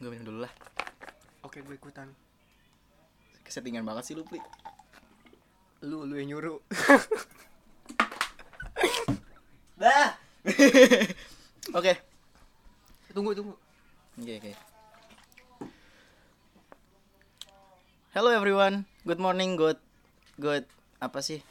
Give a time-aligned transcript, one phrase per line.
[0.00, 0.52] gue minum dulu lah.
[1.44, 2.08] Oke, gue ikutan.
[3.44, 4.40] kesettingan banget sih lu Pli.
[5.84, 6.56] Lu lu yang nyuruh.
[9.80, 10.16] dah!
[11.78, 11.92] Oke.
[13.12, 13.52] Tunggu, tunggu.
[14.16, 14.52] oke oke.
[18.16, 18.88] Hello everyone.
[19.04, 19.76] Good morning good
[20.40, 20.64] good
[21.02, 21.44] apa sih?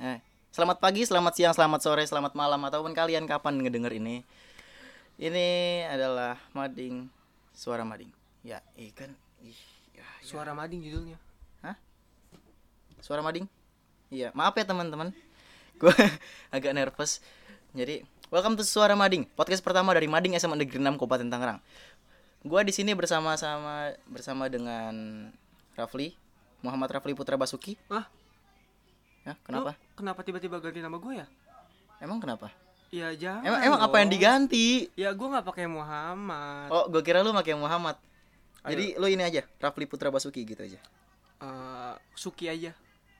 [0.00, 0.18] Eh
[0.50, 4.24] selamat pagi selamat siang selamat sore selamat malam ataupun kalian kapan ngedenger ini.
[5.20, 5.48] Ini
[5.92, 7.21] adalah mading
[7.54, 8.10] suara mading.
[8.42, 8.58] Ya
[8.90, 9.12] ikan
[9.44, 9.56] ih
[9.94, 10.06] ya, ya.
[10.24, 11.18] Suara mading judulnya.
[13.02, 13.50] suara mading?
[14.14, 15.10] Iya maaf ya teman-teman.
[15.80, 15.90] Gue
[16.54, 17.18] agak nervous.
[17.74, 21.58] Jadi welcome to suara mading podcast pertama dari mading SMA Negeri 6 Kabupaten Tangerang.
[22.46, 24.94] Gue di sini bersama sama bersama dengan
[25.74, 26.14] Rafli
[26.62, 27.74] Muhammad Rafli Putra Basuki.
[27.90, 28.06] Ah,
[29.26, 29.74] ya kenapa?
[29.74, 31.26] Lu kenapa tiba-tiba ganti nama gue ya?
[32.02, 32.50] emang kenapa
[32.92, 33.40] Ya jangan.
[33.42, 36.68] emang emang apa yang diganti Ya gue nggak pakai Muhammad.
[36.68, 37.96] oh gue kira lu pakai Muhammad
[38.62, 38.68] Ayo.
[38.70, 40.76] jadi lu ini aja Rafli Putra Basuki gitu aja
[41.40, 42.76] Eh, Suki aja.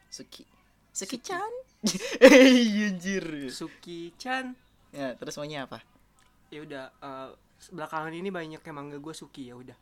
[0.06, 0.44] Suki
[0.88, 1.48] Suki Chan
[2.20, 4.52] Eh, anjir Suki Chan.
[4.90, 5.80] ya terus maunya apa
[6.46, 6.84] Ya udah.
[6.92, 7.28] eh,
[7.68, 9.74] belakangan ini banyak yang manggil gue Suki ya udah.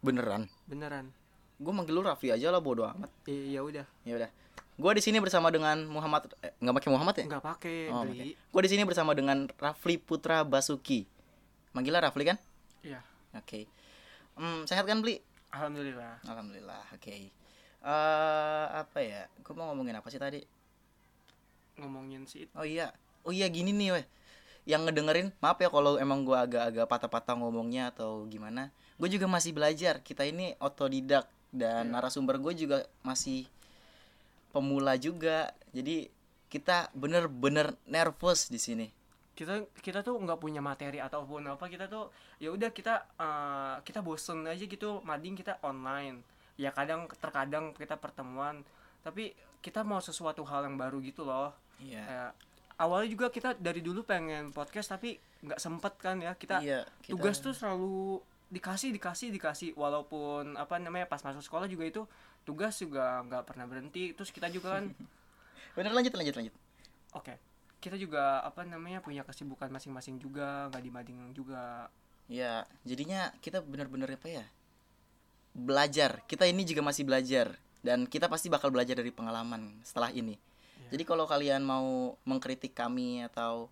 [0.00, 1.12] beneran Beneran.
[1.54, 3.84] gue manggil lu Rafli aja lah bodo amat Ya ya udah.
[4.02, 4.30] ya udah
[4.76, 7.24] gue di sini bersama dengan Muhammad eh, nggak pakai Muhammad ya?
[7.24, 11.08] Nggak pakai oh, gue di sini bersama dengan Rafli Putra Basuki.
[11.72, 12.36] Manggilnya Rafli kan?
[12.84, 13.00] Iya.
[13.32, 13.64] oke.
[14.36, 16.20] Hmm, sehat kan beli Alhamdulillah.
[16.28, 17.08] alhamdulillah oke.
[17.86, 19.24] Eh, apa ya?
[19.40, 20.44] Gue mau ngomongin apa sih tadi?
[21.76, 22.48] Ngomongin sih.
[22.56, 22.92] oh iya.
[23.24, 24.06] Oh iya gini nih weh.
[24.66, 28.68] Yang ngedengerin maaf ya kalau emang gue agak-agak patah-patah ngomongnya atau gimana.
[29.00, 30.00] Gue juga masih belajar.
[30.00, 31.92] Kita ini otodidak dan Iya.
[31.96, 33.46] narasumber gue juga masih
[34.56, 35.52] pemula juga.
[35.76, 36.08] Jadi
[36.48, 38.88] kita bener-bener nervous di sini.
[39.36, 42.08] Kita kita tuh nggak punya materi ataupun apa kita tuh
[42.40, 46.24] ya udah kita eh, kita bosen aja gitu mading kita online.
[46.56, 48.64] Ya kadang terkadang kita pertemuan
[49.04, 51.52] tapi kita mau sesuatu hal yang baru gitu loh.
[51.76, 52.02] Iya.
[52.08, 52.32] Kayak,
[52.80, 56.32] awalnya juga kita dari dulu pengen podcast tapi nggak sempet kan ya.
[56.32, 59.70] Kita iya kita- tugas tuh selalu dikasih dikasih dikasih.
[59.74, 62.02] Walaupun apa namanya pas masuk sekolah juga itu
[62.46, 64.14] tugas juga nggak pernah berhenti.
[64.14, 64.90] Terus kita juga kan
[65.76, 66.54] bener lanjut lanjut lanjut.
[67.16, 67.34] Oke,
[67.80, 71.88] kita juga apa namanya punya kesibukan masing-masing juga, nggak dibanding juga.
[72.26, 74.44] ya jadinya kita bener-bener apa ya
[75.54, 76.26] belajar.
[76.26, 77.54] Kita ini juga masih belajar.
[77.86, 80.34] Dan kita pasti bakal belajar dari pengalaman setelah ini.
[80.90, 83.70] Jadi kalau kalian mau mengkritik kami atau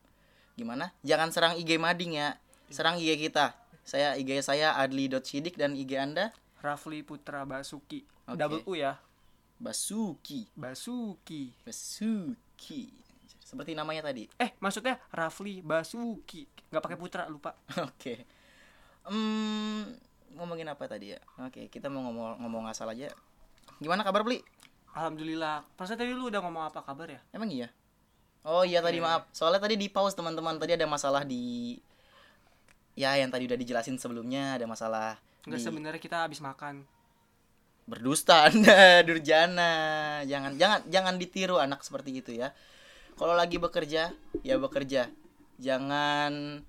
[0.54, 2.38] gimana jangan serang IG Mading ya.
[2.70, 8.34] Serang IG kita saya IG saya adli.sidik dan IG anda Rafli Putra Basuki, Oke.
[8.34, 8.96] double U ya,
[9.56, 11.52] Basuki Basuki.
[11.60, 12.88] Basuki
[13.44, 17.52] seperti namanya tadi Eh, maksudnya Rafli Basuki, nggak pakai Putra lupa.
[17.88, 18.24] Oke.
[19.04, 19.92] Hmm,
[20.32, 21.20] ngomongin apa tadi ya?
[21.38, 23.12] Oke, kita mau ngomong ngomong asal aja.
[23.76, 24.40] Gimana kabar, Bli?
[24.96, 25.66] Alhamdulillah.
[25.76, 27.20] Pasal tadi lu udah ngomong apa kabar ya?
[27.30, 27.68] Emang iya?
[28.42, 29.04] Oh iya tadi Iya.
[29.04, 29.22] maaf.
[29.30, 30.56] Soalnya tadi di pause teman-teman.
[30.56, 31.76] Tadi ada masalah di
[32.94, 36.86] ya yang tadi udah dijelasin sebelumnya ada masalah Nggak di- sebenarnya kita habis makan.
[37.84, 39.72] berdusta Anda, durjana.
[40.24, 42.56] Jangan jangan jangan ditiru anak seperti itu ya.
[43.14, 44.08] Kalau lagi bekerja,
[44.40, 45.12] ya bekerja.
[45.60, 46.64] Jangan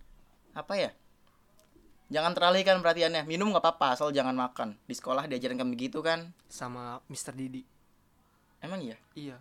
[0.51, 0.91] apa ya?
[2.11, 3.23] Jangan teralihkan perhatiannya.
[3.25, 4.75] Minum nggak apa-apa, asal jangan makan.
[4.85, 6.35] Di sekolah diajarin kami gitu kan?
[6.45, 7.33] sama Mr.
[7.33, 7.63] Didi.
[8.59, 8.97] Emang iya?
[9.15, 9.37] Iya.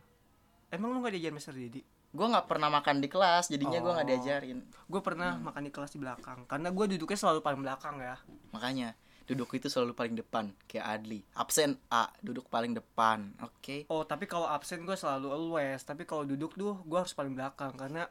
[0.71, 1.55] Emang lu nggak diajar Mr.
[1.55, 1.83] Didi?
[2.15, 4.13] Gue nggak pernah makan di kelas, jadinya gua nggak Oh.
[4.15, 4.59] diajarin.
[4.87, 8.15] Gue pernah makan di kelas di belakang, karena gue duduknya selalu paling belakang ya.
[8.55, 8.95] Makanya
[9.27, 11.27] duduk itu selalu paling depan, kayak Adli.
[11.35, 13.35] Absen A, duduk paling depan.
[13.43, 13.83] Oke.
[13.91, 17.73] Oh tapi kalau absen gue selalu always Tapi kalau duduk tuh gue harus paling belakang
[17.73, 18.05] Karena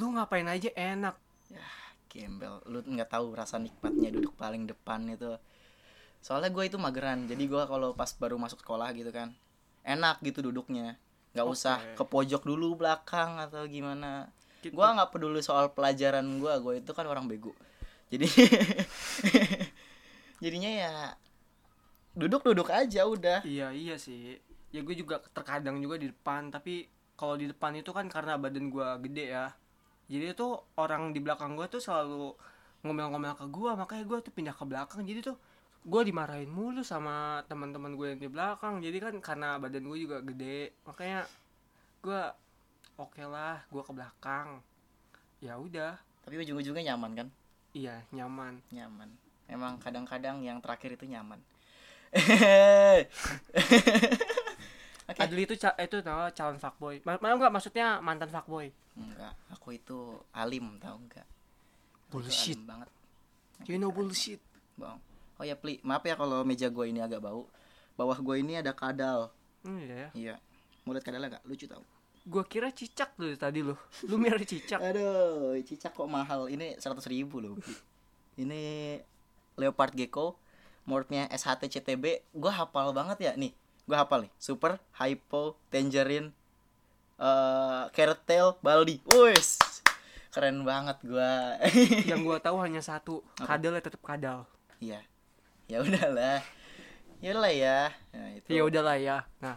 [0.00, 1.14] lu ngapain aja enak
[1.52, 1.66] Ya,
[2.08, 2.62] gembel.
[2.66, 5.34] Lu nggak tahu rasa nikmatnya duduk paling depan itu.
[6.22, 7.26] Soalnya gue itu mageran.
[7.26, 9.34] Jadi gua kalau pas baru masuk sekolah gitu kan,
[9.82, 10.94] enak gitu duduknya.
[11.34, 11.54] Nggak Oke.
[11.54, 14.30] usah ke pojok dulu belakang atau gimana.
[14.60, 14.74] Gitu.
[14.74, 16.58] Gua nggak peduli soal pelajaran gua.
[16.58, 17.54] Gue itu kan orang bego.
[18.10, 18.26] Jadi
[20.42, 20.94] jadinya ya
[22.18, 23.46] duduk-duduk aja udah.
[23.46, 26.86] Iya iya sih Ya gue juga terkadang juga di depan Tapi
[27.18, 29.50] kalau di depan itu kan karena badan gue gede ya
[30.06, 32.34] Jadi tuh orang di belakang gue tuh selalu
[32.86, 35.36] ngomel-ngomel ke gue Makanya gue tuh pindah ke belakang Jadi tuh
[35.80, 40.20] gue dimarahin mulu sama teman-teman gue yang di belakang Jadi kan karena badan gue juga
[40.20, 41.24] gede Makanya
[42.00, 42.20] gue
[42.96, 44.60] oke lah gue ke belakang
[45.40, 47.28] ya udah Tapi ujung-ujungnya nyaman kan?
[47.72, 49.08] iya nyaman Nyaman.
[49.48, 51.40] Emang kadang-kadang yang terakhir itu nyaman.
[55.10, 55.18] Oke.
[55.18, 59.98] Adli itu itu nama calon fuckboy Ma- Mana enggak maksudnya mantan fuckboy Enggak, aku itu
[60.30, 61.26] alim tau enggak?
[62.10, 62.54] Bullshit.
[62.54, 62.88] alim banget.
[63.66, 64.38] You know bullshit
[64.74, 65.02] Bang.
[65.40, 67.48] Oh ya Pli, maaf ya kalau meja gue ini agak bau.
[67.96, 69.32] Bawah gue ini ada kadal.
[69.64, 70.08] Hmm, iya ya.
[70.12, 70.34] Iya.
[70.84, 71.44] Mau lihat kadalnya gak?
[71.48, 71.80] Lucu tau.
[72.28, 73.80] Gua kira cicak tuh tadi lo.
[74.04, 74.76] Lu mirip cicak.
[74.76, 76.52] Aduh, cicak kok mahal.
[76.52, 77.56] Ini 100 ribu loh.
[78.36, 78.96] Ini
[79.56, 80.36] leopard gecko,
[80.84, 82.36] morphnya SHTCTB.
[82.36, 83.56] Gue hafal banget ya nih.
[83.88, 84.32] Gue hafal nih.
[84.36, 86.36] Super, hypo, tangerine,
[87.16, 89.00] eh carrot tail, baldi.
[89.16, 89.56] Wes.
[90.30, 91.58] Keren banget gua.
[92.06, 94.46] Yang gua tahu hanya satu, kadal ya tetap kadal.
[94.78, 95.02] Iya.
[95.70, 96.42] Ya udahlah.
[97.22, 97.78] Ya udahlah ya.
[98.10, 98.48] Nah, itu.
[98.50, 99.16] Ya udahlah ya.
[99.38, 99.54] Nah,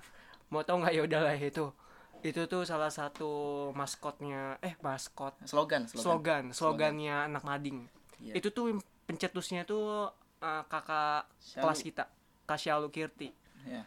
[0.53, 1.73] mau tahu nggak ya udahlah itu?
[2.21, 5.91] Itu tuh salah satu maskotnya eh maskot Slogan, slogan.
[5.91, 7.89] slogan slogannya anak mading.
[8.21, 8.37] Iya.
[8.37, 8.77] Itu tuh
[9.09, 11.63] pencetusnya tuh eh, kakak Syalu.
[11.65, 12.03] kelas kita,
[12.45, 13.33] Kak Syalu Kirti.
[13.65, 13.83] Ya.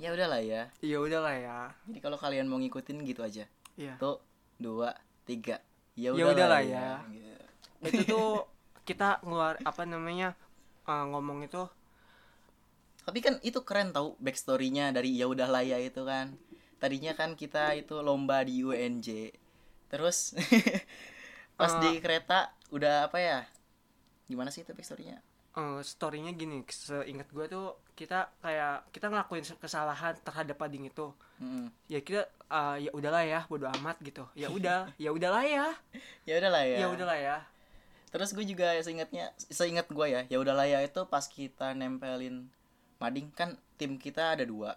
[0.00, 0.62] Ya udahlah ya.
[0.82, 1.58] Ya udahlah ya.
[1.86, 3.46] Jadi kalau kalian mau ngikutin gitu aja.
[3.78, 3.94] Iya.
[3.96, 4.18] Satu,
[4.58, 5.62] dua, tiga.
[5.94, 6.88] Ya Ya udahlah udahlah ya.
[7.06, 7.28] Gitu.
[7.80, 8.44] itu tuh
[8.84, 10.36] kita ngeluar apa namanya
[10.88, 11.62] eh, ngomong itu
[13.06, 16.36] Tapi kan itu keren tau backstorynya dari ya udahlah ya itu kan.
[16.80, 19.08] Tadinya kan kita itu lomba di UNJ.
[19.90, 20.18] Terus
[21.58, 21.80] pas Ah.
[21.82, 23.38] di kereta udah apa ya?
[24.30, 25.18] Gimana sih itu backstorynya?
[25.50, 31.10] eh, storynya gini seingat gue tuh kita kayak kita ngelakuin kesalahan terhadap pading itu
[31.42, 31.66] Mm-mm.
[31.90, 35.66] ya kita eh, ya udahlah ya bodo amat gitu ya udah ya udahlah ya
[36.22, 36.78] Ya udahlah ya.
[36.78, 37.36] ya udahlah ya
[38.10, 42.50] Terus gue juga seingatnya, seingat gue ya, ya udahlah ya itu pas kita nempelin
[42.98, 44.76] mading kan tim kita ada dua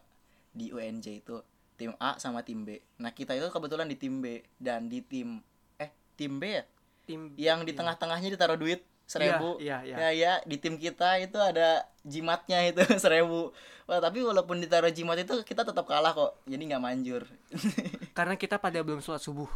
[0.53, 1.41] di UNJ itu
[1.75, 2.77] tim A sama tim B.
[3.01, 5.41] Nah kita itu kebetulan di tim B dan di tim
[5.81, 6.63] eh tim B ya,
[7.09, 9.59] tim yang di tengah-tengahnya ditaruh duit seribu.
[9.59, 9.95] iya, iya.
[9.97, 13.51] Ya ya di tim kita itu ada jimatnya itu seribu.
[13.89, 17.27] Wah tapi walaupun ditaruh jimat itu kita tetap kalah kok, jadi nggak manjur.
[18.18, 19.50] karena kita pada belum sholat subuh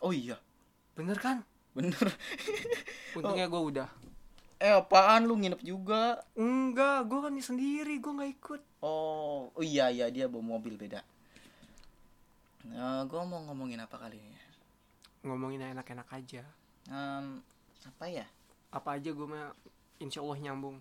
[0.00, 0.38] oh iya,
[0.94, 1.42] bener kan
[1.76, 2.06] bener.
[3.16, 3.88] untungnya gue udah
[4.56, 6.24] eh apaan lu nginep juga?
[6.32, 11.04] enggak gue kan sendiri gue nggak ikut Oh, oh iya iya dia bawa mobil beda.
[12.66, 14.32] Nah, gue mau ngomongin apa kali ini?
[14.32, 14.44] ya?
[15.22, 16.42] ngomongin enak-enak aja
[16.86, 17.42] Em,
[17.84, 18.26] apa ya?
[18.68, 19.50] apa aja gue mah
[19.98, 20.78] insya Allah nyambung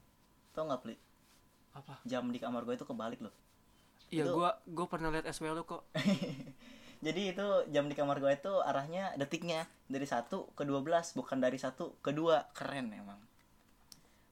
[0.52, 0.96] Tau nggak Pli?
[1.74, 3.34] apa Jam di kamar gue itu kebalik loh.
[4.08, 5.84] iya gue gue pernah lihat SW lu kok
[7.06, 11.62] Jadi itu jam di kamar gue itu arahnya detiknya dari satu ke 12 bukan dari
[11.62, 13.22] satu ke dua keren emang.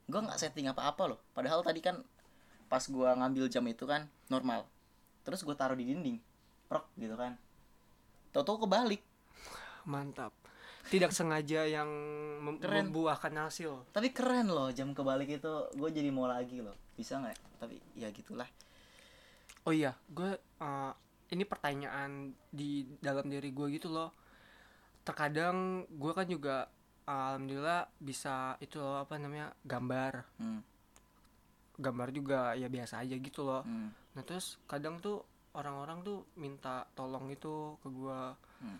[0.09, 1.19] Gue nggak setting apa-apa loh.
[1.37, 2.01] Padahal tadi kan
[2.65, 4.65] pas gue ngambil jam itu kan normal.
[5.21, 6.17] Terus gue taruh di dinding,
[6.65, 7.37] prok gitu kan.
[8.33, 9.01] Tahu-tahu kebalik.
[9.83, 10.31] mantap
[10.87, 11.87] tidak sengaja yang
[12.39, 12.87] mem- Keren.
[12.91, 17.35] membuahkan hasil tapi keren loh jam kebalik itu gue jadi mau lagi loh bisa nggak
[17.59, 18.47] tapi ya gitulah
[19.63, 20.91] oh iya gue eh,
[21.29, 22.11] ini pertanyaan
[22.49, 24.11] di dalam diri gue gitu loh.
[25.03, 26.67] Terkadang gue kan juga
[27.03, 30.13] alhamdulillah bisa itu loh apa namanya gambar.
[30.39, 30.61] Hmm,
[31.75, 33.63] gambar juga ya biasa aja gitu loh.
[33.63, 35.23] Hmm, nah terus kadang tuh
[35.53, 38.21] orang-orang tuh minta tolong itu ke gue
[38.63, 38.79] Hmm.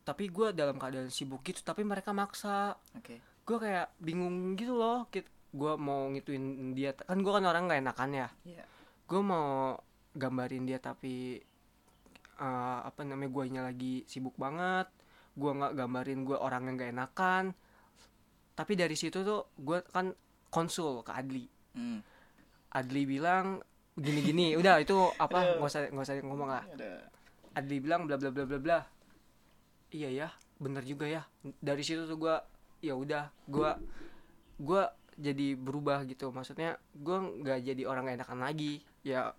[0.00, 2.78] tapi gue dalam keadaan sibuk gitu tapi mereka maksa.
[2.94, 3.18] Oke.
[3.42, 5.10] Gue kayak bingung gitu loh
[5.50, 6.94] gue mau ngituin dia.
[6.94, 8.28] Kan gue kan orang nggak enakan ya.
[8.46, 8.64] Iya.
[9.10, 9.74] gue mau
[10.16, 11.38] gambarin dia tapi
[12.40, 14.90] eh, apa namanya guanya lagi sibuk banget
[15.38, 17.44] gue nggak gambarin gue orang yang gak enakan.
[18.54, 20.12] Tapi dari situ tuh gue kan
[20.50, 21.46] konsul ke Adli.
[21.72, 22.02] Hmm.
[22.74, 23.62] Adli bilang
[23.94, 26.64] gini-gini udah itu apa nggak usah nggak usah ngomong lah.
[27.56, 28.78] Adli bilang bla bla bla bla bla.
[29.90, 30.28] Iya ya
[30.60, 31.22] bener juga ya.
[31.42, 32.36] Dari situ tuh gue
[32.84, 33.70] ya udah gue
[34.60, 34.82] gue
[35.16, 36.34] jadi berubah gitu.
[36.34, 38.82] Maksudnya gue nggak jadi orang enakan lagi.
[39.00, 39.32] Ya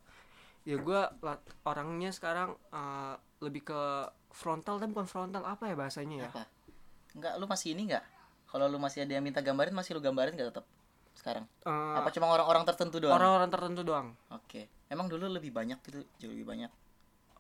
[0.62, 1.02] ya gue
[1.66, 3.82] orangnya sekarang eh, lebih ke
[4.32, 6.30] frontal tapi bukan frontal apa ya bahasanya ya?
[6.30, 6.44] Apa?
[7.18, 8.04] Enggak, lu masih ini nggak?
[8.52, 10.66] Kalau lu masih ada yang minta gambarin masih lu gambarin nggak tetap
[11.18, 11.46] sekarang?
[11.66, 13.18] Eh, apa cuma orang-orang tertentu doang?
[13.18, 14.08] orang-orang tertentu doang.
[14.32, 14.72] Oke.
[14.88, 16.04] Emang dulu lebih banyak gitu?
[16.20, 16.72] Jauh lebih banyak?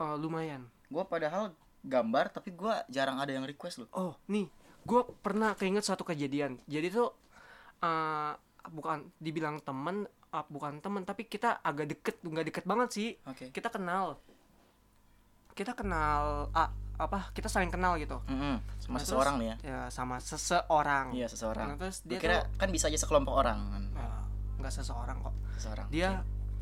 [0.01, 0.67] Eh, lumayan.
[0.91, 4.45] Gue padahal gambar tapi gue jarang ada yang request loh Oh, nih,
[4.85, 6.59] gue pernah keinget suatu kejadian.
[6.65, 7.09] Jadi tuh
[7.81, 8.33] eh,
[8.69, 13.09] bukan dibilang temen, eh, bukan temen, tapi kita agak deket, nggak deket banget sih.
[13.23, 14.15] oke Kita kenal,
[15.51, 17.33] kita kenal, ah, apa?
[17.33, 18.21] Kita saling kenal gitu.
[18.29, 18.61] Mm-mm.
[18.79, 21.05] sama Nah, seseorang terus, nih ya Ya, sama seseorang.
[21.11, 24.21] iya seseorang Nah, terus dia kira tuh kan bisa aja sekelompok orang kan eh,
[24.61, 25.35] nggak seseorang kok.
[25.57, 26.21] seseorang Dia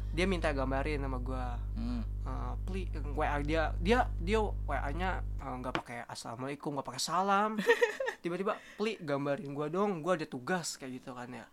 [0.10, 1.46] dia minta gambarin sama gue.
[1.78, 2.02] Hmm.
[2.26, 7.58] Uh, pli WA dia dia dia WA-nya eh, nggak pakai assalamualaikum nggak pakai salam
[8.24, 11.46] tiba-tiba pli gambarin gua dong gua ada tugas kayak gitu kan ya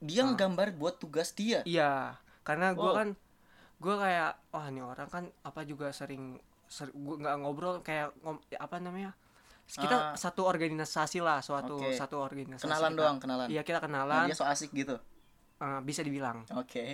[0.00, 2.96] dia nggambar buat tugas dia iya karena gua Wow.
[2.96, 3.08] kan
[3.76, 8.40] gua kayak wah ini orang kan apa juga sering ser, gua nggak ngobrol kayak ngom,
[8.50, 9.12] apa namanya
[9.66, 10.14] kita Ah.
[10.14, 11.94] satu organisasi lah suatu Oke.
[11.94, 12.98] satu organisasi kenalan kita.
[12.98, 14.96] doang kenalan iya kita Nah, kenalan dia so asik gitu
[15.56, 16.84] eh, bisa dibilang oke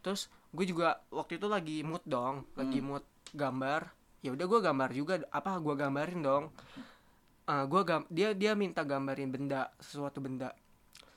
[0.00, 2.88] terus gue juga waktu itu lagi mood dong lagi Hmm.
[2.88, 6.44] mood gambar ya udah gue gambar juga apa gue gambarin dong
[7.44, 10.50] Eh, gua gam dia dia minta gambarin benda sesuatu benda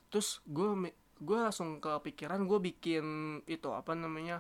[0.08, 3.06] terus gue gue langsung kepikiran gue bikin
[3.46, 4.40] itu apa namanya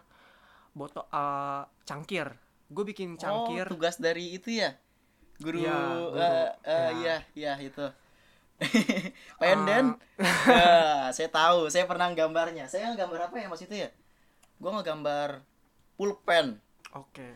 [0.73, 2.27] botol eh, cangkir.
[2.69, 3.65] Gue bikin cangkir.
[3.67, 4.77] oh tugas dari itu ya?
[5.39, 6.19] Guru Iya, guru.
[6.19, 6.91] eh, eh, Ya.
[6.99, 7.85] iya iya itu.
[9.39, 12.67] Penden Ya, saya tahu saya pernah gambarnya.
[12.67, 13.89] Saya gambar apa ya mas itu ya?
[14.59, 15.39] Gua ngegambar
[15.95, 16.59] pulpen.
[16.91, 17.27] Oke.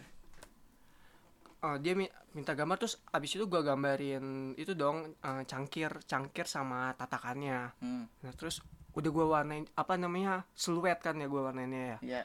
[1.63, 6.43] Eh, dia mi- minta gambar terus abis itu gua gambarin itu dong eh, cangkir cangkir
[6.45, 7.71] sama tatakannya.
[7.79, 8.59] hmm, Nah terus
[8.93, 12.19] udah gua warnain apa namanya siluet kan ya gua warnainnya ya.
[12.19, 12.21] ya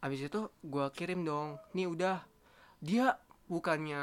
[0.00, 1.60] Abis itu gua kirim dong.
[1.72, 2.24] Nih udah
[2.80, 4.00] dia bukannya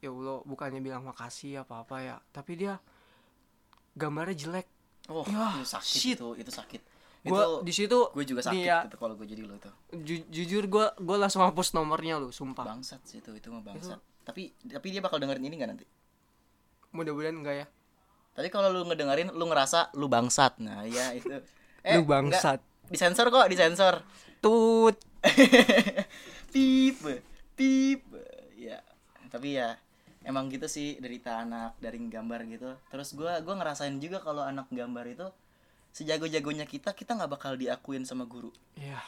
[0.00, 2.80] ya Allah bukannya bilang makasih apa apa ya tapi dia
[3.94, 4.66] gambarnya jelek.
[5.08, 6.16] oh Ya, itu sakit shit.
[6.18, 6.82] itu itu sakit
[7.26, 10.26] Gua itu di situ gue juga sakit ya, gitu kalau gue jadi lo itu ju-
[10.30, 12.62] jujur gua gua langsung hapus nomornya lu sumpah.
[12.62, 15.86] bangsat sih itu itu mah bangsat tapi tapi dia bakal dengerin ini nggak nanti
[16.94, 17.66] Mudah-mudahan enggak ya.
[18.36, 20.60] Tapi kalau lu ngedengerin lu ngerasa lu bangsat.
[20.60, 21.32] Nah ya itu.
[21.96, 22.10] Lu enggak.
[22.12, 22.60] bangsat.
[22.92, 24.04] disensor kok disensor.
[24.44, 25.00] Tut.
[26.52, 27.00] pip
[27.56, 28.02] pip.
[28.60, 28.84] Ya
[29.32, 29.80] tapi ya
[30.28, 32.76] emang gitu sih derita anak dari gambar gitu.
[32.92, 35.26] Terus gua gua ngerasain juga kalau anak gambar itu
[35.96, 38.52] sejago-jagonya kita kita nggak bakal diakuin sama guru.
[38.76, 39.00] Iya.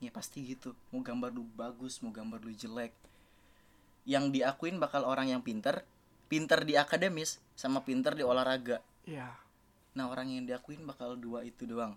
[0.00, 0.72] ya pasti gitu.
[0.96, 2.96] Mau gambar lu bagus mau gambar lu jelek.
[4.08, 5.84] Yang diakuin bakal orang yang pinter
[6.26, 9.28] pinter di akademis sama pinter di olahraga Iya.
[9.94, 11.94] Nah orang yang diakuin bakal dua itu doang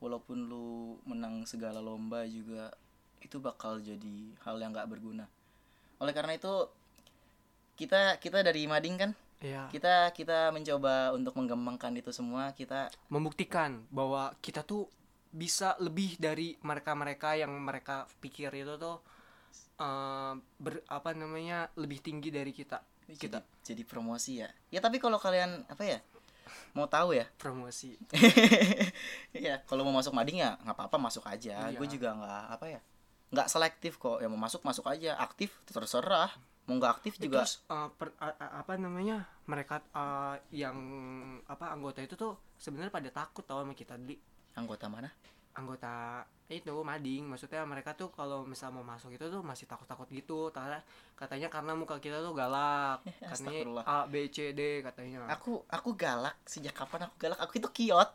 [0.00, 2.72] Walaupun lu menang segala lomba juga
[3.20, 5.28] Itu bakal jadi hal yang gak berguna
[6.00, 6.68] Oleh karena itu
[7.76, 9.12] Kita kita dari Mading kan
[9.44, 9.68] Iya.
[9.68, 14.88] Kita kita mencoba untuk mengembangkan itu semua Kita Membuktikan bahwa kita tuh
[15.34, 19.02] bisa lebih dari mereka-mereka yang mereka pikir itu tuh
[19.82, 22.78] eh, ber apa namanya lebih tinggi dari kita.
[23.06, 23.38] Kita Kita.
[23.62, 24.48] jadi promosi ya.
[24.68, 26.00] Ya tapi kalau kalian apa ya
[26.74, 27.24] Mau tahu ya.
[27.42, 27.94] Promosi.
[29.32, 31.68] ya kalau mau masuk mading ya nggak apa-apa masuk aja.
[31.68, 31.78] Iya.
[31.78, 32.80] gue juga nggak apa ya
[33.30, 34.18] nggak selektif kok.
[34.18, 35.14] Ya mau masuk masuk aja.
[35.16, 36.30] Aktif terserah.
[36.64, 40.76] Mau nggak aktif juga Terus eh, per- a- apa namanya mereka eh, yang
[41.44, 44.16] apa anggota itu tuh sebenarnya pada takut tau sama kita di
[44.54, 45.10] anggota mana
[45.54, 47.24] anggota itu mading.
[47.24, 50.52] Maksudnya mereka tuh kalau misal mau masuk itu tuh masih takut-takut gitu.
[50.52, 50.82] Katanya
[51.16, 53.00] katanya karena muka kita tuh galak.
[53.30, 53.82] Katanya.
[53.88, 55.24] A B C D katanya.
[55.32, 56.36] Aku aku galak.
[56.44, 57.38] Sejak kapan aku galak?
[57.40, 58.10] Aku itu kiot.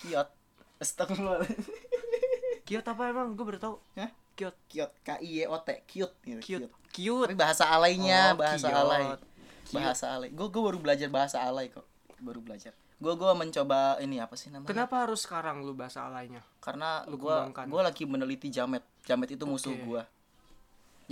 [0.00, 0.28] Kiot.
[0.80, 1.44] Astagfirullah.
[2.66, 3.36] Kiot apa emang?
[3.36, 4.08] Gue baru tau Hah?
[4.34, 4.56] Kiot.
[4.66, 4.90] Kiot.
[5.04, 5.70] K i y o t.
[5.84, 6.66] Cute gitu.
[6.90, 8.80] Cute tapi bahasa alaynya Oh, bahasa kiot.
[8.80, 9.04] alay
[9.64, 9.74] Cute.
[9.76, 11.84] bahasa alay gue gue baru belajar bahasa alay kok.
[12.24, 12.72] Baru belajar
[13.04, 14.72] gue gue mencoba ini apa sih namanya?
[14.72, 16.40] Kenapa harus sekarang lu bahasa alaynya?
[16.64, 17.66] karena Lu gua kembangkan.
[17.68, 18.80] gua lagi meneliti jamet.
[19.04, 19.84] Jamet itu musuh Oke.
[19.84, 20.02] gua.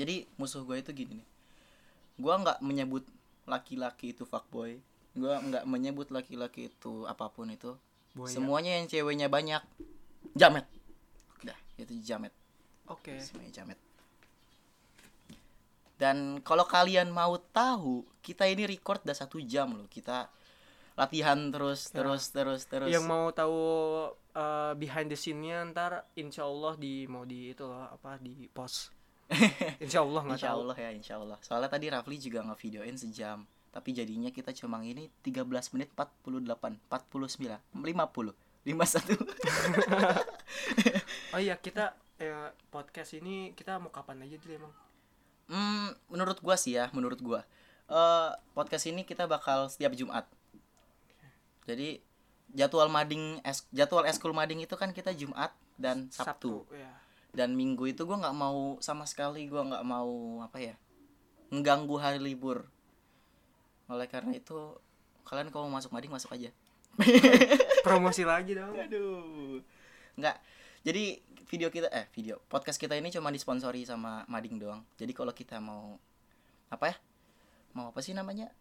[0.01, 1.27] Jadi musuh gua itu gini nih.
[2.17, 3.05] Gua nggak menyebut
[3.45, 4.81] laki-laki itu fuckboy.
[5.13, 7.77] Gua nggak menyebut laki-laki itu apa pun itu.
[8.17, 8.33] Buaya.
[8.33, 9.61] semuanya yang ceweknya banyak.
[10.33, 10.65] Jamet.
[11.45, 12.33] Dah itu jamet.
[12.89, 13.21] Oke.
[13.21, 13.77] Semuanya jamet.
[16.01, 19.89] Dan kalau kalian mau tahu kita ini record udah satu jam loh.
[19.93, 20.33] Kita
[20.95, 22.01] latihan terus Ya.
[22.01, 22.89] terus terus terus.
[22.89, 23.59] Yang mau tahu
[24.33, 28.93] uh, behind the scene-nya ntar insya Allah di mau di itu loh, apa di post.
[29.81, 30.61] Insya Allah nggak Insya tahu.
[30.61, 31.39] Allah ya Insya Allah.
[31.41, 33.49] Soalnya tadi Rafli juga ngevideoin sejam.
[33.73, 36.45] Tapi jadinya kita cuma ini 13 menit 48
[36.93, 38.37] 49 50
[38.69, 39.17] 51
[41.33, 44.73] Oh iya kita eh, podcast ini kita mau kapan aja dulu emang?
[45.49, 47.43] Hmm, Menurut gua sih ya Menurut gua.
[47.89, 50.29] Eh Podcast ini kita bakal setiap Jumat
[51.67, 52.03] Jadi
[52.53, 56.93] Jadwal mading es, jadwal eskul mading itu kan kita Jumat dan Sabtu, ya.
[57.33, 60.77] dan Minggu itu gua nggak mau sama sekali gua nggak mau apa ya
[61.49, 62.69] mengganggu hari libur
[63.89, 64.77] oleh karena itu
[65.25, 66.53] kalian kalau mau masuk mading masuk aja
[67.89, 69.65] Promosi lagi dong Aduh.
[70.21, 70.37] Enggak.
[70.85, 74.85] Jadi video kita eh video podcast kita ini cuma disponsori sama Mading doang.
[75.01, 75.97] Jadi kalau kita mau
[76.69, 76.97] apa ya?
[77.73, 78.53] Mau apa sih namanya?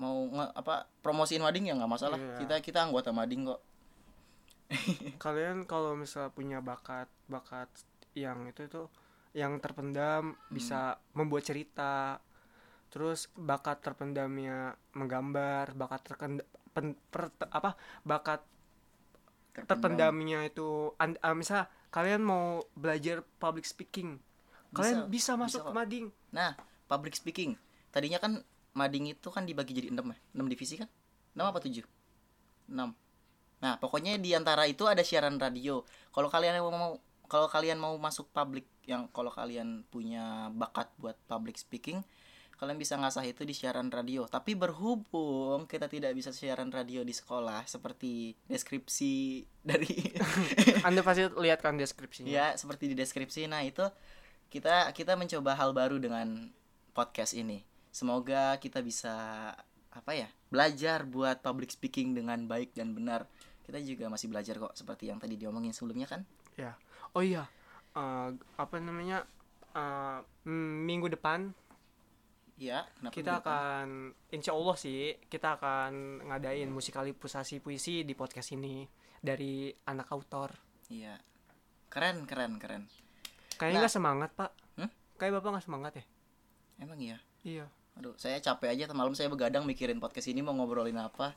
[0.00, 2.18] Mau nge, apa promosiin Mading ya nggak masalah.
[2.18, 2.42] Iya.
[2.42, 3.60] Kita kita anggota Mading kok.
[5.22, 7.68] Kalian kalau misal punya bakat bakat
[8.14, 8.86] yang itu tuh
[9.34, 12.22] yang terpendam bisa membuat cerita
[12.94, 16.46] terus bakat terpendamnya menggambar bakat terkendam
[17.50, 17.74] apa
[18.06, 18.46] bakat
[19.66, 24.22] terpendamnya itu an, ah, misal kalian mau belajar public speaking
[24.70, 26.58] kalian Bisa, bisa, bisa masuk ke mading Nah,
[26.90, 27.54] public speaking.
[27.94, 28.42] Tadinya kan
[28.74, 30.18] Mading itu kan dibagi jadi 6 ya.
[30.34, 30.90] 6 divisi kan?
[31.34, 31.82] 6 apa 7?
[32.68, 32.74] 6.
[32.74, 33.04] 6
[33.64, 35.88] Nah, pokoknya di antara itu ada siaran radio.
[36.12, 36.92] Kalau kalian mau mau
[37.24, 42.04] kalau kalian mau masuk public yang kalau kalian punya bakat buat public speaking,
[42.60, 44.28] kalian bisa ngasah itu di siaran radio.
[44.28, 49.40] Tapi berhubung kita tidak bisa siaran radio di sekolah seperti deskripsi
[49.72, 50.12] dari
[50.88, 53.48] anda pasti lihat kan deskripsinya ya seperti di deskripsi.
[53.48, 53.88] Nah, itu
[54.52, 56.52] kita kita mencoba hal baru dengan
[56.92, 57.64] podcast ini.
[57.94, 59.14] Semoga kita bisa
[59.88, 60.26] apa ya?
[60.50, 63.26] belajar buat public speaking dengan baik dan benar.
[63.62, 66.26] Kita juga masih belajar kok seperti yang tadi diomongin sebelumnya kan?
[66.54, 66.70] ya
[67.10, 67.42] oh iya
[67.90, 69.22] Eh, apa namanya
[70.42, 71.50] mm, minggu depan
[72.98, 73.86] kenapa kita akan
[74.30, 75.90] insya Allah sih kita akan
[76.26, 78.86] ngadain musikalisasi puisi di podcast ini
[79.16, 80.54] dari anak autor
[80.86, 81.18] Iya.
[81.88, 82.86] Keren, keren, keren.
[83.56, 83.82] kayaknya Nah.
[83.82, 84.90] nggak semangat pak Hmm?
[85.16, 86.04] kayak bapak nggak semangat ya
[86.78, 87.18] Emang iya.
[87.42, 91.34] iya Aduh, saya capek aja malam saya begadang mikirin podcast ini mau ngobrolin apa.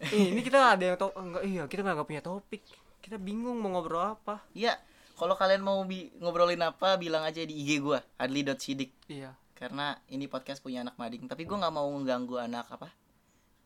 [0.00, 2.66] Ini kita ada yang to enggak iya kita nggak punya topik
[2.98, 4.74] kita bingung mau ngobrol apa Iya,
[5.14, 8.90] kalau kalian mau bi- ngobrolin apa bilang aja di IG gua, adli.sidik.
[9.06, 12.90] iya Karena ini podcast punya anak mading, tapi gua nggak mau mengganggu anak apa?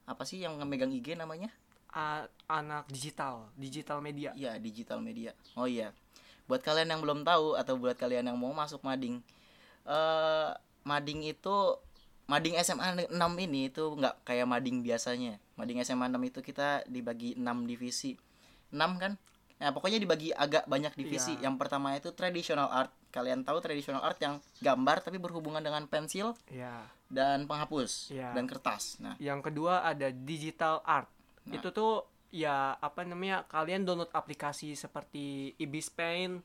[0.05, 1.49] Apa sih yang megang IG namanya?
[1.95, 5.33] A- anak digital digital media Iya, digital media.
[5.57, 5.97] Oh iya.
[6.45, 9.23] Buat kalian yang belum tahu atau buat kalian yang mau masuk mading,
[9.89, 10.51] eh
[10.85, 11.57] mading itu
[12.28, 15.40] mading SMA 6 ini itu nggak kayak mading biasanya.
[15.56, 18.14] Mading SMA 6 itu kita dibagi 6 divisi.
[18.70, 19.16] 6 kan?
[19.58, 21.35] Nah, pokoknya dibagi agak banyak divisi.
[21.35, 21.50] Iya.
[21.50, 22.92] Yang pertama itu traditional art.
[23.11, 28.37] Kalian tahu traditional art yang gambar tapi berhubungan dengan pensil ya dan penghapus Iya.
[28.37, 29.00] dan kertas.
[29.00, 31.08] Nah, yang kedua ada digital art
[31.49, 31.56] Nah.
[31.56, 36.44] itu tuh ya apa namanya kalian download aplikasi seperti Ibis Paint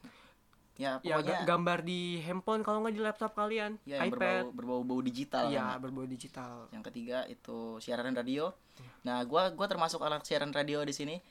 [0.74, 4.50] ya ya pokoknya ga- gambar di handphone kalau nggak di laptop kalian ya yang iPad.
[4.58, 5.53] berbau berbau digital.
[5.53, 5.86] ya kan.
[5.86, 6.53] berbau digital.
[6.74, 8.50] Yang ketiga itu siaran radio.
[9.06, 11.22] Nah gua gua termasuk anak siaran radio di sini.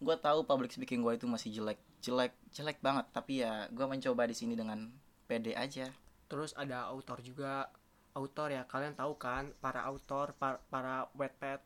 [0.00, 3.04] Gua tahu public speaking gua itu masih jelek jelek jelek banget.
[3.12, 4.88] Tapi ya gua mencoba di sini dengan
[5.28, 5.92] pede aja.
[6.26, 7.68] Terus ada autor juga.
[8.10, 11.62] Autor ya kalian tahu kan para autor para, para wetpad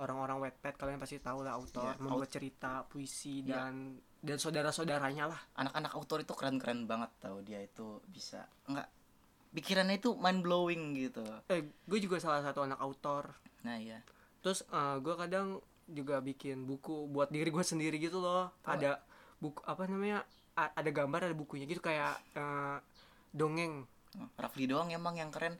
[0.00, 1.90] orang-orang wetpad kalian pasti tahu lah autor.
[1.90, 3.66] Ya, membuat cerita puisi Ya.
[3.66, 5.40] dan dan saudara-saudaranya lah.
[5.58, 8.86] Anak-anak autor itu keren-keren banget tahu dia itu bisa enggak
[9.52, 11.26] pikirannya itu mind blowing gitu.
[11.50, 13.34] Eh gue juga salah satu anak autor.
[13.66, 14.00] Nah ya
[14.42, 14.64] terus
[15.02, 18.48] gue kadang juga bikin buku buat diri gue sendiri gitu loh.
[18.64, 19.02] Ada
[19.42, 22.78] buku apa namanya a- ada gambar ada bukunya gitu kayak eh,
[23.34, 23.84] dongeng.
[24.38, 25.58] Rafli doang emang yang keren.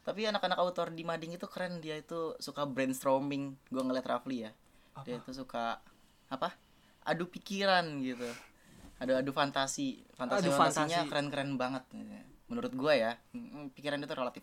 [0.00, 3.54] Tapi anak-anak autor di Mading itu keren dia itu suka brainstorming.
[3.68, 4.50] Gua ngeliat Rafli ya.
[5.04, 5.80] Dia itu suka
[6.28, 6.52] apa
[7.04, 8.28] adu pikiran gitu.
[9.00, 10.04] Adu adu fantasi.
[10.12, 11.10] Fantasi Adu fantasinya fantasi.
[11.10, 11.84] keren-keren banget
[12.50, 14.42] menurut gua ya Mm, pikiran itu relatif.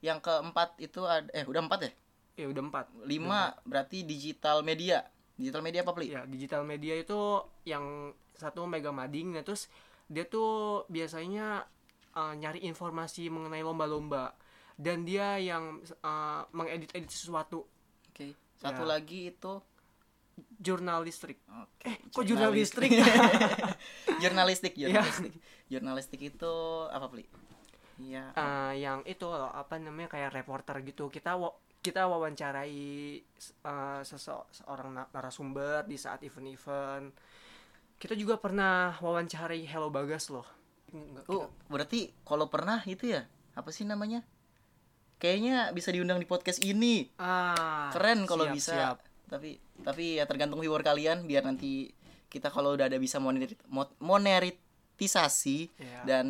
[0.00, 1.92] Yang keempat itu ada eh udah empat ya?
[2.36, 2.86] Ya udah empat.
[3.04, 5.04] Lima berarti digital media.
[5.36, 6.12] Digital media apa pli?
[6.12, 7.16] Ya digital media itu
[7.64, 9.68] yang satu mega mading nah terus
[10.08, 11.64] dia tuh biasanya
[12.12, 14.32] eh, nyari informasi mengenai lomba-lomba.
[14.76, 17.64] Dan dia yang eh, mengedit-edit sesuatu.
[18.10, 18.96] Oke satu Ya.
[18.96, 19.52] lagi itu
[20.56, 22.90] jurnalistik oke eh kok jurnalistik
[24.22, 24.88] jurnalistik Iya.
[24.92, 25.32] jurnalistik
[25.66, 26.54] jurnalistik itu
[26.86, 27.24] apa pli
[27.96, 28.28] Iya.
[28.30, 33.24] Eh, yang itu loh apa namanya kayak reporter gitu kita wa- kita wawancarai
[33.62, 37.08] eh, sese- seorang na- narasumber di saat event-event
[37.96, 40.44] kita juga pernah wawancarai Hello Bagas loh
[40.86, 44.20] Enggak, Oh, berarti kalau pernah itu ya apa sih namanya?
[45.16, 47.08] Kayaknya bisa diundang di podcast ini.
[47.16, 48.70] ah Keren kalau bisa.
[48.70, 48.96] siap.
[49.26, 51.90] Tapi tapi ya tergantung viewer kalian biar nanti
[52.26, 53.18] kita kalau udah ada bisa
[54.00, 56.00] monetisasi Iya.
[56.04, 56.26] dan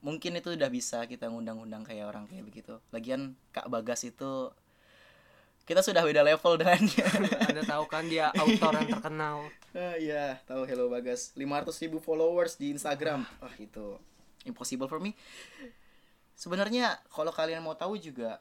[0.00, 2.78] mungkin itu udah bisa kita ngundang-undang kayak orang kayak begitu.
[2.88, 4.50] Lagian Kak Bagas itu
[5.62, 7.04] kita sudah beda level dengannya.
[7.48, 9.36] anda tahu kan dia autor yang terkenal
[9.76, 11.36] Ah, iya, tahu Hello Bagas.
[11.36, 13.28] 500 ribu followers di Instagram.
[13.38, 14.00] Wah, itu
[14.42, 15.12] impossible for me.
[16.32, 18.40] Sebenarnya kalau kalian mau tahu juga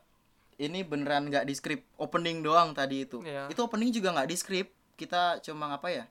[0.58, 3.22] ini beneran nggak di script opening doang tadi itu.
[3.22, 3.46] Iya.
[3.50, 4.72] Itu opening juga nggak di script.
[4.98, 6.06] Kita cuma apa ya?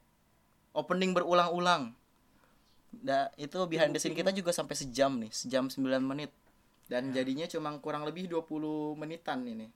[0.71, 1.91] Opening berulang-ulang.
[2.95, 6.31] Da, itu behind the scene kita juga sampai sejam nih, sejam 9 menit.
[6.87, 9.67] Dan jadinya cuma kurang lebih 20 menitan ini.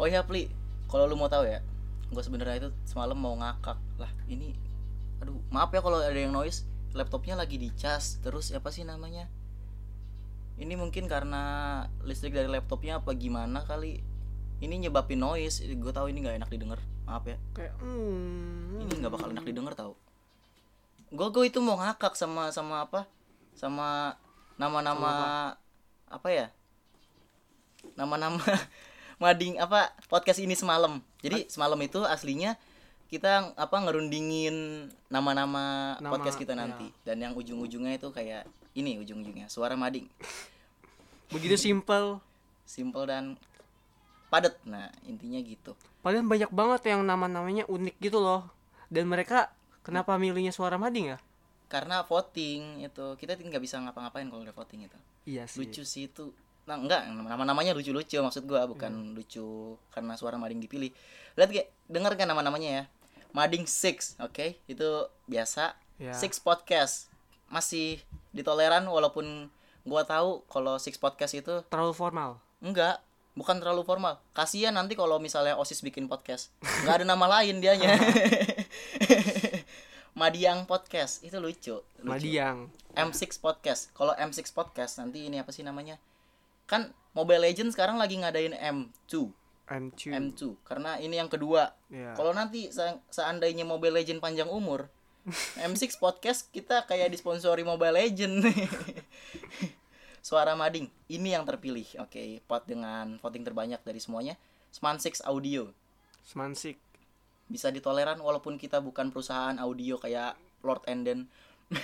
[0.00, 0.48] Oh iya, Pli.
[0.88, 1.60] Kalau lu mau tahu ya,
[2.08, 3.76] gue sebenarnya itu semalam mau ngakak.
[4.00, 4.56] Lah, ini
[5.20, 6.64] aduh, maaf ya kalau ada yang noise.
[6.96, 9.28] Laptopnya lagi dicas, terus apa sih namanya?
[10.58, 11.42] Ini mungkin karena
[12.02, 14.02] listrik dari laptopnya apa gimana kali.
[14.58, 15.62] Ini nyebabin noise.
[15.62, 16.82] Gue tahu ini nggak enak didengar.
[17.06, 17.38] Maaf ya.
[17.54, 19.94] Kayak hmm, ini nggak bakal enak didengar tau
[21.08, 23.08] gue gue itu mau ngakak sama sama apa?
[23.56, 24.14] Sama
[24.60, 25.12] nama-nama
[26.08, 26.46] apa ya?
[27.96, 28.40] Nama-nama
[29.22, 31.00] mading apa podcast ini semalam.
[31.24, 32.60] Jadi semalam itu aslinya
[33.08, 36.92] kita apa ngerundingin nama-nama Nama, podcast kita nanti.
[37.08, 38.44] dan yang ujung-ujungnya itu kayak
[38.78, 40.06] ini ujung-ujungnya suara mading.
[41.34, 42.22] Begitu simple
[42.68, 43.34] simple dan
[44.28, 44.60] padat.
[44.68, 45.72] Nah intinya gitu.
[46.04, 48.44] Padahal banyak banget yang nama-namanya unik gitu loh.
[48.92, 49.48] Dan mereka
[49.80, 51.18] kenapa milihnya suara mading ya?
[51.72, 53.16] Karena voting itu.
[53.16, 54.98] Kita nggak bisa ngapa-ngapain kalau udah voting itu.
[55.24, 56.30] Iya lucu sih itu.
[56.68, 57.08] Nah enggak.
[57.08, 60.92] Nama-namanya lucu-lucu maksud gua bukan lucu karena suara mading dipilih.
[61.34, 62.84] Lihat kayak denger kan nama-namanya ya?
[63.32, 64.60] Mading six oke?
[64.68, 65.76] Itu biasa.
[65.98, 66.14] Ya.
[66.14, 67.10] six podcast.
[67.48, 69.48] Masih ditoleran walaupun
[69.82, 73.00] gua tahu kalau six podcast itu terlalu formal enggak
[73.32, 76.50] bukan terlalu formal kasihan nanti kalau misalnya osis bikin podcast
[76.82, 77.94] nggak ada nama lain dianya
[80.18, 82.02] Madiang podcast itu lucu, lucu.
[82.02, 82.66] Madiang
[82.98, 83.94] M6 podcast.
[83.94, 85.94] Kalau M6 podcast nanti ini apa sih namanya?
[86.66, 89.30] Kan Mobile Legends sekarang lagi ngadain M2,
[89.70, 91.70] M2 M2 karena ini yang kedua.
[91.86, 94.90] ya Kalau nanti se- seandainya Mobile Legend panjang umur,
[95.60, 98.46] M6 podcast kita kayak disponsori Mobile Legend.
[100.28, 101.86] Suara Mading, ini yang terpilih.
[102.04, 104.36] Oke, pot dengan voting terbanyak dari semuanya.
[104.68, 105.72] Sman6 Audio
[106.28, 106.76] Smansik
[107.48, 111.32] bisa ditoleran walaupun kita bukan perusahaan audio kayak Lord Enden.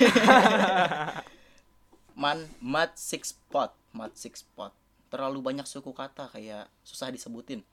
[2.20, 4.76] Man, Mat Six Pot, Mat Six Pot.
[5.08, 7.64] Terlalu banyak suku kata kayak susah disebutin.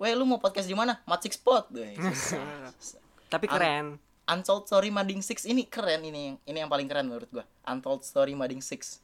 [0.00, 1.04] Weh, lu mau podcast di mana?
[1.04, 1.68] Mat Six Pot.
[1.76, 2.72] Weh, susah.
[2.80, 3.00] susah.
[3.26, 7.30] tapi keren Untold Story Mading Six ini keren ini yang ini yang paling keren menurut
[7.30, 7.44] gua.
[7.64, 8.98] Untold Story Mading Six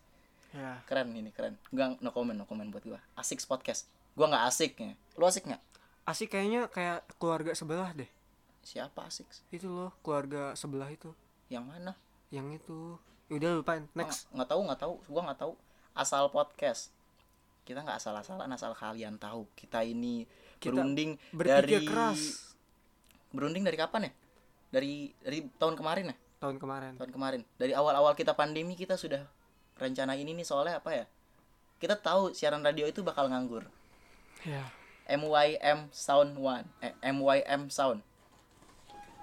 [0.50, 1.54] ya keren ini keren.
[1.70, 3.00] Gua no comment no comment buat gua.
[3.14, 3.87] Asik podcast.
[4.12, 4.92] Gua nggak asik ya.
[5.14, 5.62] Lu asik nggak?
[6.02, 8.11] asik kayaknya kayak keluarga sebelah deh
[8.66, 9.22] Siapa asik?
[9.54, 11.14] itu loh keluarga sebelah itu
[11.46, 11.92] Yang mana?
[12.35, 12.98] yang itu
[13.30, 15.52] Ya udah lupain next nggak tahu nggak tahu gua nggak tahu
[15.94, 16.90] asal podcast
[17.62, 20.26] kita nggak asal-asalan asal kalian tahu kita ini
[20.58, 22.50] Kita berunding dari keras
[23.30, 24.12] berunding dari kapan ya
[24.72, 26.16] dari dari tahun kemarin ya?
[26.40, 26.98] Tahun kemarin.
[26.98, 27.40] Tahun kemarin.
[27.61, 29.22] Dari awal-awal kita pandemi kita sudah
[29.78, 31.04] rencana ini nih soalnya apa ya?
[31.78, 33.68] Kita tahu siaran radio itu bakal nganggur.
[34.42, 34.66] Ya
[35.08, 36.66] MYM Sound One.
[36.80, 38.00] Eh, MYM Sound.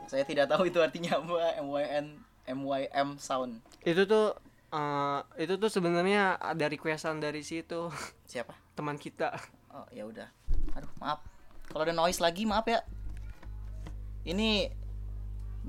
[0.10, 1.60] Saya tidak tahu itu artinya apa.
[1.62, 3.64] MYN MYM Sound.
[3.86, 4.36] Itu tuh
[4.74, 7.90] eh, itu tuh sebenarnya ada requestan dari situ.
[8.32, 8.54] Siapa?
[8.76, 9.34] Teman kita.
[9.70, 10.28] Oh ya udah.
[10.76, 11.22] Aduh maaf.
[11.70, 12.82] Kalau ada noise lagi maaf ya.
[14.26, 14.70] Ini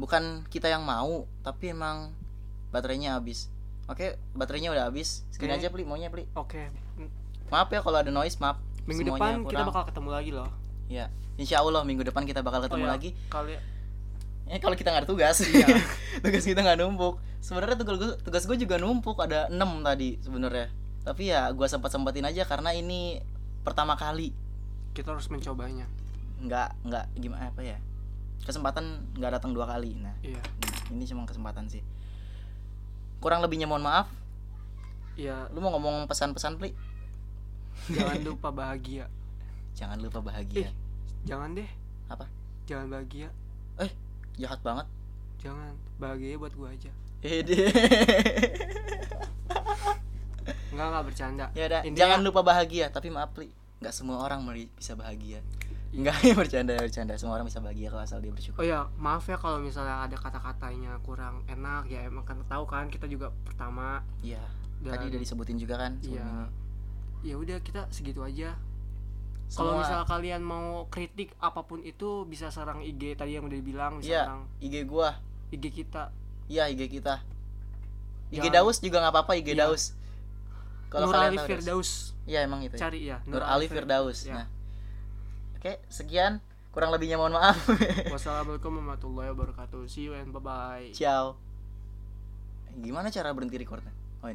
[0.01, 2.17] bukan kita yang mau, tapi emang
[2.69, 3.53] baterainya habis.
[3.85, 5.29] Oke, baterainya udah habis.
[5.29, 5.61] Segini Oke.
[5.61, 6.25] aja Pli, maunya Pli.
[6.33, 6.73] oke
[7.51, 8.57] Maaf ya kalau ada noise, maaf.
[8.81, 9.69] minggu Semuanya depan kita kurang.
[9.69, 10.49] bakal ketemu lagi loh
[10.87, 11.05] Ya,
[11.37, 13.11] insya Allah minggu depan kita bakal ketemu Oh ya, lagi.
[13.29, 13.55] kali
[14.47, 15.67] Eh kalau kita nggak ada tugas, Iya.
[16.25, 17.21] tugas kita nggak numpuk.
[17.39, 20.67] Sebenarnya tugas gue, tugas gue juga numpuk ada 6 tadi sebenarnya.
[21.01, 23.23] Tapi ya gue sempat sempatin aja karena ini
[23.61, 24.33] pertama kali
[24.91, 25.87] kita harus mencobanya
[26.41, 27.77] nggak nggak gimana apa ya
[28.45, 29.97] kesempatan nggak datang dua kali.
[30.01, 30.41] Nah iya.
[30.93, 31.85] ini cuma kesempatan sih.
[33.21, 34.09] Kurang lebihnya mohon maaf.
[35.17, 35.53] Iya.
[35.53, 36.73] Lu mau ngomong pesan-pesan pli?
[37.93, 39.07] Jangan lupa bahagia.
[39.77, 40.69] Jangan lupa bahagia.
[40.69, 40.73] Eh.
[41.29, 41.69] jangan deh.
[42.09, 42.27] Apa?
[42.65, 43.29] Jangan bahagia.
[43.81, 43.93] Eh
[44.41, 44.87] jahat banget.
[45.41, 45.73] Jangan.
[46.01, 46.93] Bahagia buat gua aja.
[47.21, 47.69] Eh deh.
[50.71, 51.47] nggak nggak bercanda.
[51.53, 52.89] Ya udah jangan lupa bahagia.
[52.89, 54.45] Tapi maaf pli nggak semua orang
[54.77, 55.41] bisa bahagia
[55.91, 59.25] Enggak ya bercanda bercanda semua orang bisa bahagia kalau asal dia bersyukur Oh ya, maaf
[59.25, 63.99] ya kalau misalnya ada kata-katanya kurang enak ya emang kan tahu kan kita juga pertama
[64.21, 64.39] iya
[64.79, 66.47] Dan- tadi udah disebutin juga kan Iya.
[67.21, 68.57] ya udah kita segitu aja.
[69.51, 73.93] Kalau misalnya kalian mau kritik apa pun itu bisa serang IG tadi yang udah dibilang
[73.99, 75.19] bisa iya serang IG gua
[75.51, 76.15] IG kita.
[76.47, 77.19] iya IG kita
[78.31, 79.67] IG Jangan- Daus juga nggak apa-apa IG Iya.
[79.67, 79.99] Daus
[80.89, 81.45] Nur kalian.
[81.45, 82.73] Firdaus Iya emang itu.
[82.73, 82.81] ya.
[82.81, 83.19] cari ya.
[83.25, 84.23] Nur Ali Firdaus.
[84.25, 84.43] Ya.
[84.43, 84.47] Nah.
[85.61, 86.41] Oke, sekian.
[86.73, 87.69] Kurang lebihnya mohon maaf.
[88.17, 89.85] Wassalamualaikum warahmatullahi wabarakatuh.
[89.93, 90.89] See you and bye bye.
[90.97, 91.37] Ciao.
[92.81, 93.93] Gimana cara berhenti recordnya?